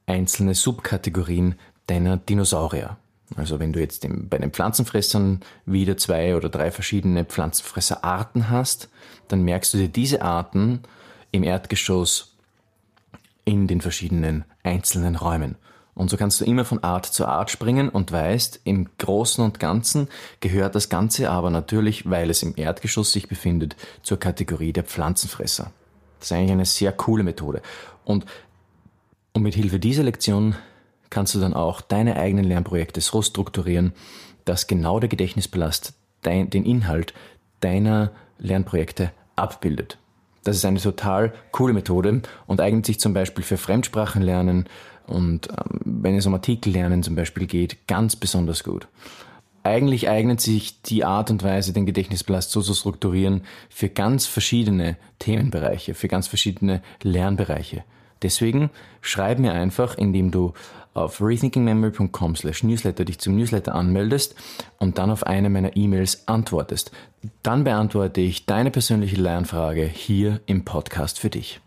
einzelne 0.08 0.56
Subkategorien 0.56 1.54
deiner 1.86 2.18
Dinosaurier. 2.18 2.98
Also 3.36 3.60
wenn 3.60 3.74
du 3.74 3.80
jetzt 3.80 4.08
bei 4.10 4.40
den 4.40 4.50
Pflanzenfressern 4.50 5.42
wieder 5.68 5.98
zwei 5.98 6.36
oder 6.36 6.50
drei 6.50 6.72
verschiedene 6.72 7.26
Pflanzenfresserarten 7.26 8.50
hast, 8.50 8.90
dann 9.28 9.44
merkst 9.44 9.76
du 9.76 9.78
dir 9.78 9.88
diese 9.88 10.24
Arten 10.24 10.80
im 11.32 11.44
Erdgeschoss 11.44 12.36
in 13.46 13.68
den 13.68 13.82
verschiedenen 13.82 14.46
einzelnen 14.64 15.16
Räumen. 15.16 15.58
Und 15.96 16.10
so 16.10 16.18
kannst 16.18 16.42
du 16.42 16.46
immer 16.46 16.66
von 16.66 16.84
Art 16.84 17.06
zu 17.06 17.28
Art 17.28 17.52
springen 17.52 17.90
und 17.90 18.12
weißt, 18.12 18.62
im 18.64 18.88
Großen 18.98 19.44
und 19.44 19.60
Ganzen 19.60 20.08
gehört 20.40 20.74
das 20.76 20.90
Ganze 20.90 21.30
aber 21.30 21.50
natürlich, 21.50 22.10
weil 22.10 22.30
es 22.30 22.42
im 22.42 22.54
Erdgeschoss 22.56 23.12
sich 23.12 23.28
befindet, 23.28 23.76
zur 24.02 24.20
Kategorie 24.20 24.74
der 24.74 24.84
Pflanzenfresser. 24.84 25.72
Das 26.20 26.32
ist 26.32 26.38
eigentlich 26.38 26.52
eine 26.52 26.66
sehr 26.66 26.94
coole 26.94 27.24
Methode. 27.24 27.62
Und, 28.06 28.26
und 29.34 29.44
mit 29.44 29.54
Hilfe 29.54 29.80
dieser 29.80 30.04
Lektion 30.04 30.56
kannst 31.12 31.36
du 31.36 31.40
dann 31.40 31.54
auch 31.54 31.82
deine 31.82 32.16
eigenen 32.18 32.46
Lernprojekte 32.46 33.02
so 33.02 33.22
strukturieren, 33.22 33.94
dass 34.46 34.68
genau 34.68 35.00
der 35.00 35.10
Gedächtnispalast 35.10 35.94
dein, 36.24 36.50
den 36.50 36.66
Inhalt 36.66 37.14
deiner 37.60 38.12
Lernprojekte 38.40 39.12
abbildet. 39.36 39.98
Das 40.44 40.58
ist 40.58 40.66
eine 40.66 40.80
total 40.80 41.34
coole 41.52 41.74
Methode 41.74 42.22
und 42.48 42.60
eignet 42.60 42.86
sich 42.86 43.00
zum 43.00 43.14
Beispiel 43.14 43.44
für 43.44 43.58
Fremdsprachenlernen 43.58 44.68
und 45.08 45.50
ähm, 45.50 45.80
wenn 45.84 46.16
es 46.16 46.26
um 46.26 46.34
Artikellernen 46.34 47.04
zum 47.04 47.16
Beispiel 47.16 47.48
geht, 47.48 47.88
ganz 47.88 48.16
besonders 48.16 48.64
gut. 48.64 48.88
Eigentlich 49.64 50.10
eignet 50.10 50.42
sich 50.42 50.82
die 50.82 51.06
Art 51.06 51.32
und 51.32 51.42
Weise, 51.42 51.72
den 51.72 51.86
Gedächtnispalast 51.86 52.52
so 52.52 52.62
zu 52.62 52.74
strukturieren, 52.74 53.44
für 53.70 53.88
ganz 53.88 54.26
verschiedene 54.26 54.98
Themenbereiche, 55.20 55.94
für 55.94 56.10
ganz 56.10 56.28
verschiedene 56.28 56.82
Lernbereiche. 57.02 57.86
Deswegen 58.22 58.70
schreib 59.02 59.40
mir 59.40 59.54
einfach, 59.54 59.98
indem 59.98 60.32
du 60.32 60.54
auf 60.94 61.22
rethinkingmemory.com 61.22 62.36
slash 62.36 62.64
newsletter 62.64 63.06
dich 63.06 63.20
zum 63.20 63.36
Newsletter 63.36 63.74
anmeldest 63.74 64.36
und 64.80 64.98
dann 64.98 65.12
auf 65.12 65.26
eine 65.26 65.50
meiner 65.50 65.76
E-Mails 65.76 66.28
antwortest. 66.28 66.92
Dann 67.42 67.64
beantworte 67.64 68.22
ich 68.22 68.46
deine 68.46 68.70
persönliche 68.70 69.16
Lernfrage 69.16 69.86
hier 69.86 70.42
im 70.46 70.66
Podcast 70.66 71.20
für 71.20 71.30
dich. 71.30 71.62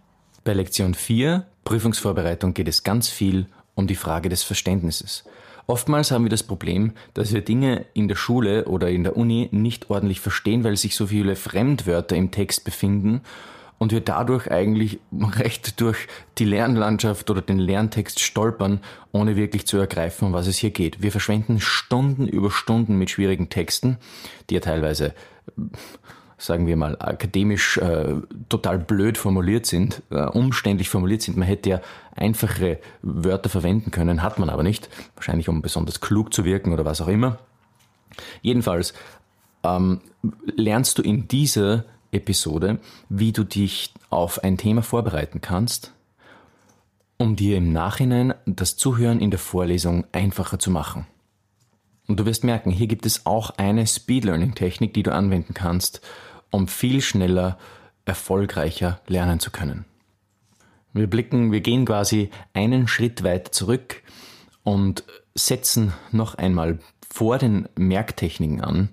Bei 0.45 0.53
Lektion 0.53 0.95
4, 0.95 1.47
Prüfungsvorbereitung, 1.67 2.55
geht 2.55 2.69
es 2.69 2.85
ganz 2.85 3.09
viel 3.09 3.47
um 3.75 3.87
die 3.87 3.97
Frage 3.97 4.31
des 4.31 4.43
Verständnisses. 4.43 5.25
Oftmals 5.67 6.13
haben 6.13 6.25
wir 6.25 6.31
das 6.31 6.45
Problem, 6.45 6.93
dass 7.13 7.35
wir 7.35 7.41
Dinge 7.43 7.85
in 7.93 8.07
der 8.07 8.15
Schule 8.15 8.67
oder 8.67 8.89
in 8.89 9.03
der 9.03 9.17
Uni 9.17 9.49
nicht 9.51 9.91
ordentlich 9.91 10.21
verstehen, 10.21 10.63
weil 10.63 10.77
sich 10.77 10.95
so 10.95 11.09
viele 11.09 11.35
Fremdwörter 11.35 12.15
im 12.15 12.31
Text 12.31 12.65
befinden 12.65 13.21
und 13.79 13.91
wir 13.91 14.01
dadurch 14.01 14.49
eigentlich 14.49 15.01
recht 15.13 15.81
durch 15.81 16.07
die 16.39 16.45
Lernlandschaft 16.45 17.31
oder 17.31 17.43
den 17.43 17.59
Lerntext 17.59 18.21
stolpern, 18.21 18.81
ohne 19.11 19.35
wirklich 19.35 19.67
zu 19.67 19.77
ergreifen, 19.77 20.29
um 20.29 20.33
was 20.33 20.47
es 20.47 20.59
hier 20.59 20.71
geht. 20.71 21.03
Wir 21.03 21.11
verschwenden 21.11 21.61
Stunden 21.61 22.29
über 22.29 22.53
Stunden 22.53 22.97
mit 22.97 23.11
schwierigen 23.11 23.49
Texten, 23.49 23.99
die 24.49 24.55
ja 24.55 24.61
teilweise 24.61 25.15
sagen 26.39 26.67
wir 26.67 26.77
mal, 26.77 26.97
akademisch 26.99 27.79
äh, 27.79 28.17
total 28.49 28.79
blöd 28.79 29.17
formuliert 29.17 29.67
sind, 29.67 30.03
äh, 30.11 30.25
umständlich 30.25 30.89
formuliert 30.89 31.23
sind. 31.23 31.37
Man 31.37 31.49
hätte 31.49 31.71
ja 31.71 31.81
einfache 32.15 32.79
Wörter 33.03 33.49
verwenden 33.49 33.91
können, 33.91 34.23
hat 34.23 34.39
man 34.39 34.51
aber 34.51 34.63
nicht. 34.63 34.89
Wahrscheinlich 35.15 35.49
um 35.49 35.63
besonders 35.63 36.01
klug 36.01 36.35
zu 36.35 36.45
wirken 36.45 36.73
oder 36.73 36.85
was 36.85 37.01
auch 37.01 37.09
immer. 37.09 37.39
Jedenfalls 38.43 38.93
ähm, 39.63 40.01
lernst 40.57 40.99
du 40.99 41.03
in 41.03 41.29
dieser 41.29 41.85
Episode, 42.13 42.79
wie 43.09 43.33
du 43.33 43.45
dich 43.45 43.93
auf 44.11 44.45
ein 44.45 44.57
Thema 44.59 44.83
vorbereiten 44.83 45.41
kannst, 45.41 45.93
um 47.19 47.37
dir 47.37 47.57
im 47.57 47.73
Nachhinein 47.73 48.35
das 48.45 48.77
Zuhören 48.77 49.21
in 49.21 49.31
der 49.31 49.39
Vorlesung 49.39 50.07
einfacher 50.13 50.59
zu 50.59 50.71
machen. 50.71 51.07
Und 52.07 52.21
du 52.21 52.27
wirst 52.27 52.45
merken, 52.45 52.71
hier 52.71 52.87
gibt 52.87 53.07
es 53.07 53.27
auch 53.27 53.51
eine 53.51 53.87
Speed 53.87 54.25
Learning 54.25 54.55
Technik, 54.55 54.95
die 54.95 55.03
du 55.03 55.13
anwenden 55.13 55.55
kannst, 55.55 56.01
um 56.51 56.69
viel 56.69 57.01
schneller, 57.01 57.59
erfolgreicher 58.05 59.01
lernen 59.09 59.41
zu 59.41 59.51
können. 59.51 59.85
Wir 60.93 61.09
blicken, 61.09 61.53
wir 61.53 61.61
gehen 61.61 61.85
quasi 61.85 62.31
einen 62.55 62.89
Schritt 62.89 63.23
weit 63.25 63.49
zurück 63.49 64.03
und 64.63 65.05
setzen 65.35 65.93
noch 66.13 66.37
einmal 66.37 66.79
vor 67.13 67.39
den 67.39 67.69
Merktechniken 67.77 68.61
an 68.61 68.89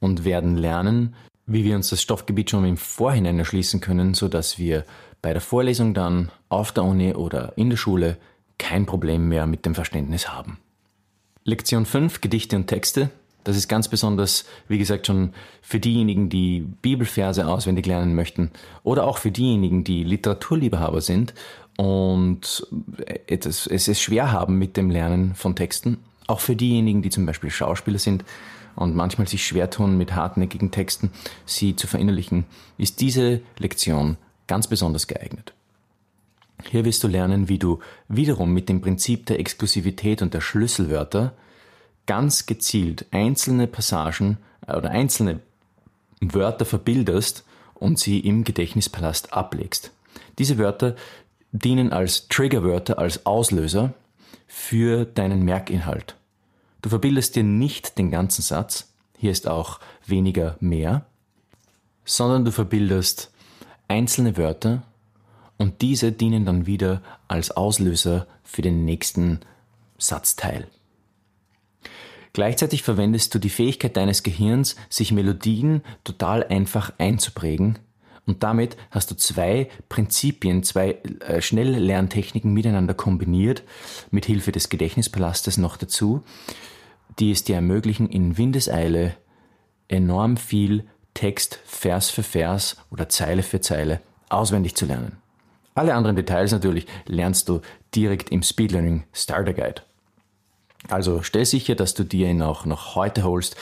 und 0.00 0.24
werden 0.24 0.56
lernen, 0.56 1.14
wie 1.46 1.64
wir 1.64 1.76
uns 1.76 1.90
das 1.90 2.02
Stoffgebiet 2.02 2.50
schon 2.50 2.64
im 2.64 2.76
Vorhinein 2.76 3.38
erschließen 3.38 3.80
können, 3.80 4.14
so 4.14 4.28
dass 4.28 4.58
wir 4.58 4.84
bei 5.22 5.32
der 5.32 5.40
Vorlesung 5.40 5.94
dann 5.94 6.30
auf 6.48 6.72
der 6.72 6.84
Uni 6.84 7.14
oder 7.14 7.56
in 7.56 7.70
der 7.70 7.76
Schule 7.76 8.18
kein 8.58 8.86
Problem 8.86 9.28
mehr 9.28 9.46
mit 9.46 9.64
dem 9.64 9.74
Verständnis 9.74 10.28
haben. 10.28 10.58
Lektion 11.48 11.86
5 11.86 12.20
Gedichte 12.20 12.56
und 12.56 12.66
Texte. 12.66 13.08
Das 13.42 13.56
ist 13.56 13.68
ganz 13.68 13.88
besonders, 13.88 14.44
wie 14.68 14.76
gesagt, 14.76 15.06
schon 15.06 15.32
für 15.62 15.80
diejenigen, 15.80 16.28
die 16.28 16.60
Bibelverse 16.60 17.46
auswendig 17.46 17.86
lernen 17.86 18.14
möchten 18.14 18.50
oder 18.82 19.04
auch 19.04 19.16
für 19.16 19.30
diejenigen, 19.30 19.82
die 19.82 20.04
Literaturliebhaber 20.04 21.00
sind 21.00 21.32
und 21.78 22.66
es, 23.26 23.66
es 23.66 23.98
schwer 23.98 24.30
haben 24.30 24.58
mit 24.58 24.76
dem 24.76 24.90
Lernen 24.90 25.34
von 25.34 25.56
Texten. 25.56 25.96
Auch 26.26 26.40
für 26.40 26.54
diejenigen, 26.54 27.00
die 27.00 27.08
zum 27.08 27.24
Beispiel 27.24 27.48
Schauspieler 27.48 27.98
sind 27.98 28.26
und 28.76 28.94
manchmal 28.94 29.26
sich 29.26 29.46
schwer 29.46 29.70
tun, 29.70 29.96
mit 29.96 30.14
hartnäckigen 30.14 30.70
Texten 30.70 31.10
sie 31.46 31.74
zu 31.76 31.86
verinnerlichen, 31.86 32.44
ist 32.76 33.00
diese 33.00 33.40
Lektion 33.56 34.18
ganz 34.48 34.66
besonders 34.66 35.06
geeignet. 35.06 35.54
Hier 36.64 36.84
wirst 36.84 37.04
du 37.04 37.08
lernen, 37.08 37.48
wie 37.48 37.58
du 37.58 37.78
wiederum 38.08 38.52
mit 38.52 38.68
dem 38.68 38.80
Prinzip 38.80 39.26
der 39.26 39.38
Exklusivität 39.38 40.22
und 40.22 40.34
der 40.34 40.40
Schlüsselwörter 40.40 41.34
ganz 42.06 42.46
gezielt 42.46 43.06
einzelne 43.10 43.66
Passagen 43.66 44.38
äh, 44.66 44.76
oder 44.76 44.90
einzelne 44.90 45.40
Wörter 46.20 46.64
verbildest 46.64 47.44
und 47.74 47.98
sie 47.98 48.18
im 48.18 48.44
Gedächtnispalast 48.44 49.32
ablegst. 49.32 49.92
Diese 50.38 50.58
Wörter 50.58 50.96
dienen 51.52 51.92
als 51.92 52.28
Triggerwörter, 52.28 52.98
als 52.98 53.24
Auslöser 53.24 53.94
für 54.46 55.04
deinen 55.04 55.42
Merkinhalt. 55.42 56.16
Du 56.82 56.88
verbildest 56.88 57.36
dir 57.36 57.44
nicht 57.44 57.98
den 57.98 58.10
ganzen 58.10 58.42
Satz, 58.42 58.92
hier 59.16 59.30
ist 59.30 59.48
auch 59.48 59.80
weniger 60.06 60.56
mehr, 60.60 61.04
sondern 62.04 62.44
du 62.44 62.52
verbildest 62.52 63.30
einzelne 63.88 64.36
Wörter 64.36 64.82
und 65.58 65.82
diese 65.82 66.12
dienen 66.12 66.46
dann 66.46 66.66
wieder 66.66 67.02
als 67.26 67.50
Auslöser 67.50 68.26
für 68.42 68.62
den 68.62 68.84
nächsten 68.84 69.40
Satzteil. 69.98 70.68
Gleichzeitig 72.32 72.82
verwendest 72.82 73.34
du 73.34 73.38
die 73.38 73.50
Fähigkeit 73.50 73.96
deines 73.96 74.22
Gehirns, 74.22 74.76
sich 74.88 75.12
Melodien 75.12 75.82
total 76.04 76.44
einfach 76.44 76.92
einzuprägen. 76.98 77.78
Und 78.26 78.42
damit 78.42 78.76
hast 78.90 79.10
du 79.10 79.16
zwei 79.16 79.68
Prinzipien, 79.88 80.62
zwei 80.62 80.98
äh, 81.20 81.40
Schnelllerntechniken 81.40 82.52
miteinander 82.52 82.94
kombiniert, 82.94 83.62
mit 84.10 84.26
Hilfe 84.26 84.52
des 84.52 84.68
Gedächtnispalastes 84.68 85.56
noch 85.56 85.76
dazu, 85.76 86.22
die 87.18 87.32
es 87.32 87.42
dir 87.42 87.56
ermöglichen, 87.56 88.08
in 88.08 88.36
Windeseile 88.36 89.16
enorm 89.88 90.36
viel 90.36 90.86
Text 91.14 91.58
Vers 91.64 92.10
für 92.10 92.22
Vers 92.22 92.76
oder 92.90 93.08
Zeile 93.08 93.42
für 93.42 93.60
Zeile 93.60 94.00
auswendig 94.28 94.76
zu 94.76 94.86
lernen. 94.86 95.16
Alle 95.74 95.94
anderen 95.94 96.16
Details 96.16 96.52
natürlich 96.52 96.86
lernst 97.06 97.48
du 97.48 97.60
direkt 97.94 98.30
im 98.30 98.42
Speed 98.42 98.72
Learning 98.72 99.04
Starter 99.12 99.54
Guide. 99.54 99.82
Also 100.88 101.22
stell 101.22 101.44
sicher, 101.44 101.74
dass 101.74 101.94
du 101.94 102.04
dir 102.04 102.28
ihn 102.28 102.42
auch 102.42 102.64
noch 102.64 102.94
heute 102.94 103.24
holst. 103.24 103.56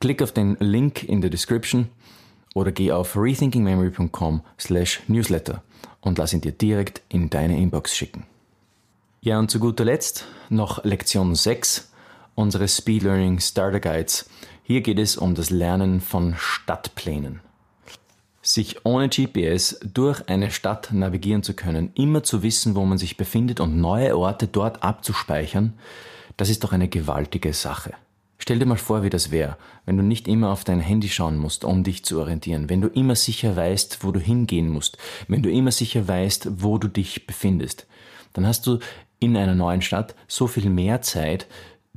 Klick 0.00 0.22
auf 0.22 0.32
den 0.32 0.56
Link 0.60 1.02
in 1.02 1.20
der 1.20 1.30
Description 1.30 1.88
oder 2.54 2.72
geh 2.72 2.92
auf 2.92 3.16
rethinkingmemory.com 3.16 4.42
slash 4.58 5.02
newsletter 5.08 5.62
und 6.00 6.18
lass 6.18 6.32
ihn 6.32 6.40
dir 6.40 6.52
direkt 6.52 7.02
in 7.08 7.30
deine 7.30 7.56
Inbox 7.56 7.96
schicken. 7.96 8.24
Ja, 9.20 9.38
und 9.38 9.50
zu 9.50 9.58
guter 9.58 9.84
Letzt 9.84 10.26
noch 10.50 10.84
Lektion 10.84 11.34
6 11.34 11.90
unseres 12.34 12.76
Speed 12.76 13.02
Learning 13.02 13.40
Starter 13.40 13.80
Guides. 13.80 14.28
Hier 14.62 14.82
geht 14.82 14.98
es 14.98 15.16
um 15.16 15.34
das 15.34 15.50
Lernen 15.50 16.00
von 16.00 16.34
Stadtplänen 16.38 17.40
sich 18.46 18.84
ohne 18.84 19.08
GPS 19.08 19.80
durch 19.82 20.28
eine 20.28 20.50
Stadt 20.50 20.92
navigieren 20.92 21.42
zu 21.42 21.54
können, 21.54 21.90
immer 21.94 22.22
zu 22.22 22.42
wissen, 22.42 22.76
wo 22.76 22.84
man 22.84 22.96
sich 22.96 23.16
befindet 23.16 23.58
und 23.60 23.80
neue 23.80 24.16
Orte 24.16 24.46
dort 24.46 24.82
abzuspeichern, 24.84 25.72
das 26.36 26.48
ist 26.48 26.62
doch 26.62 26.72
eine 26.72 26.88
gewaltige 26.88 27.52
Sache. 27.52 27.94
Stell 28.38 28.58
dir 28.60 28.66
mal 28.66 28.76
vor, 28.76 29.02
wie 29.02 29.10
das 29.10 29.32
wäre, 29.32 29.56
wenn 29.84 29.96
du 29.96 30.04
nicht 30.04 30.28
immer 30.28 30.50
auf 30.50 30.62
dein 30.62 30.78
Handy 30.78 31.08
schauen 31.08 31.38
musst, 31.38 31.64
um 31.64 31.82
dich 31.82 32.04
zu 32.04 32.20
orientieren, 32.20 32.68
wenn 32.68 32.80
du 32.80 32.88
immer 32.88 33.16
sicher 33.16 33.56
weißt, 33.56 34.04
wo 34.04 34.12
du 34.12 34.20
hingehen 34.20 34.68
musst, 34.68 34.98
wenn 35.26 35.42
du 35.42 35.50
immer 35.50 35.72
sicher 35.72 36.06
weißt, 36.06 36.62
wo 36.62 36.78
du 36.78 36.86
dich 36.86 37.26
befindest. 37.26 37.86
Dann 38.34 38.46
hast 38.46 38.66
du 38.66 38.78
in 39.18 39.36
einer 39.36 39.54
neuen 39.54 39.82
Stadt 39.82 40.14
so 40.28 40.46
viel 40.46 40.70
mehr 40.70 41.02
Zeit, 41.02 41.48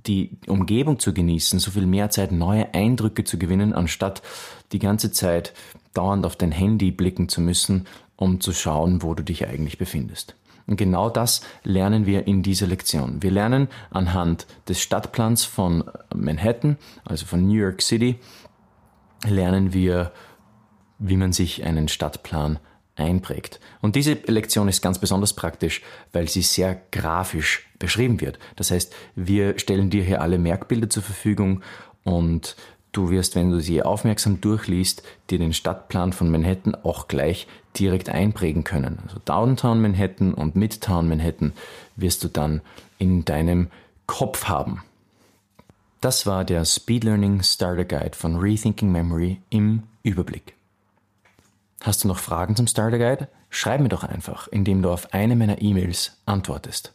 die 0.07 0.37
Umgebung 0.47 0.97
zu 0.97 1.13
genießen, 1.13 1.59
so 1.59 1.71
viel 1.71 1.85
mehr 1.85 2.09
Zeit, 2.09 2.31
neue 2.31 2.73
Eindrücke 2.73 3.23
zu 3.25 3.37
gewinnen, 3.37 3.73
anstatt 3.73 4.23
die 4.71 4.79
ganze 4.79 5.11
Zeit 5.11 5.53
dauernd 5.93 6.25
auf 6.25 6.35
dein 6.35 6.51
Handy 6.51 6.91
blicken 6.91 7.29
zu 7.29 7.41
müssen, 7.41 7.87
um 8.15 8.41
zu 8.41 8.53
schauen, 8.53 9.01
wo 9.01 9.13
du 9.13 9.23
dich 9.23 9.47
eigentlich 9.47 9.77
befindest. 9.77 10.35
Und 10.67 10.77
genau 10.77 11.09
das 11.09 11.41
lernen 11.63 12.05
wir 12.05 12.27
in 12.27 12.43
dieser 12.43 12.67
Lektion. 12.67 13.23
Wir 13.23 13.31
lernen 13.31 13.69
anhand 13.89 14.45
des 14.67 14.79
Stadtplans 14.79 15.43
von 15.43 15.83
Manhattan, 16.13 16.77
also 17.05 17.25
von 17.25 17.47
New 17.47 17.59
York 17.59 17.81
City, 17.81 18.19
lernen 19.27 19.73
wir, 19.73 20.11
wie 20.99 21.17
man 21.17 21.33
sich 21.33 21.63
einen 21.63 21.87
Stadtplan 21.87 22.59
einprägt. 22.95 23.59
Und 23.81 23.95
diese 23.95 24.13
Lektion 24.27 24.67
ist 24.67 24.81
ganz 24.81 24.99
besonders 24.99 25.33
praktisch, 25.33 25.81
weil 26.11 26.27
sie 26.27 26.41
sehr 26.43 26.79
grafisch 26.91 27.67
beschrieben 27.79 28.21
wird. 28.21 28.37
Das 28.55 28.71
heißt, 28.71 28.93
wir 29.15 29.57
stellen 29.57 29.89
dir 29.89 30.03
hier 30.03 30.21
alle 30.21 30.37
Merkbilder 30.37 30.89
zur 30.89 31.01
Verfügung 31.01 31.63
und 32.03 32.55
Du 32.91 33.11
wirst, 33.11 33.35
wenn 33.35 33.51
du 33.51 33.59
sie 33.59 33.83
aufmerksam 33.83 34.41
durchliest, 34.41 35.03
dir 35.29 35.37
den 35.37 35.53
Stadtplan 35.53 36.11
von 36.11 36.31
Manhattan 36.31 36.75
auch 36.75 37.07
gleich 37.07 37.47
direkt 37.77 38.09
einprägen 38.09 38.63
können. 38.63 38.99
Also 39.05 39.19
Downtown 39.25 39.81
Manhattan 39.81 40.33
und 40.33 40.55
Midtown 40.55 41.07
Manhattan 41.07 41.53
wirst 41.95 42.23
du 42.23 42.29
dann 42.29 42.61
in 42.97 43.25
deinem 43.25 43.67
Kopf 44.07 44.45
haben. 44.45 44.83
Das 46.01 46.25
war 46.25 46.45
der 46.45 46.65
Speed 46.65 47.03
Learning 47.03 47.43
Starter 47.43 47.85
Guide 47.85 48.15
von 48.15 48.37
Rethinking 48.37 48.91
Memory 48.91 49.41
im 49.49 49.83
Überblick. 50.01 50.55
Hast 51.81 52.03
du 52.03 52.07
noch 52.07 52.19
Fragen 52.19 52.55
zum 52.55 52.67
Starter 52.67 52.97
Guide? 52.97 53.27
Schreib 53.49 53.81
mir 53.81 53.89
doch 53.89 54.03
einfach, 54.03 54.47
indem 54.47 54.81
du 54.81 54.89
auf 54.89 55.13
eine 55.13 55.35
meiner 55.35 55.61
E-Mails 55.61 56.17
antwortest. 56.25 56.93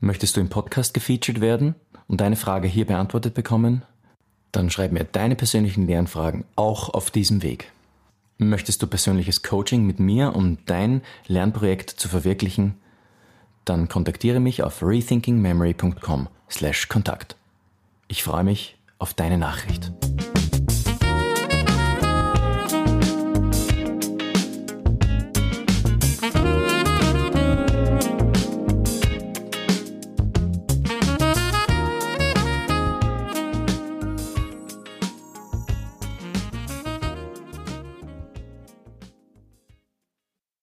Möchtest 0.00 0.36
du 0.36 0.40
im 0.40 0.48
Podcast 0.48 0.94
gefeatured 0.94 1.40
werden 1.40 1.74
und 2.06 2.20
deine 2.20 2.36
Frage 2.36 2.68
hier 2.68 2.86
beantwortet 2.86 3.34
bekommen? 3.34 3.82
Dann 4.56 4.70
schreib 4.70 4.90
mir 4.90 5.04
deine 5.04 5.36
persönlichen 5.36 5.86
Lernfragen 5.86 6.46
auch 6.56 6.88
auf 6.88 7.10
diesem 7.10 7.42
Weg. 7.42 7.70
Möchtest 8.38 8.82
du 8.82 8.86
persönliches 8.86 9.42
Coaching 9.42 9.86
mit 9.86 10.00
mir, 10.00 10.34
um 10.34 10.56
dein 10.64 11.02
Lernprojekt 11.26 11.90
zu 11.90 12.08
verwirklichen? 12.08 12.72
Dann 13.66 13.88
kontaktiere 13.88 14.40
mich 14.40 14.62
auf 14.62 14.82
rethinkingmemory.com/kontakt. 14.82 17.36
Ich 18.08 18.22
freue 18.22 18.44
mich 18.44 18.78
auf 18.98 19.12
deine 19.12 19.36
Nachricht. 19.36 19.92